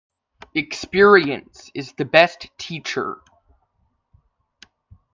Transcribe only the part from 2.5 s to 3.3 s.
teacher.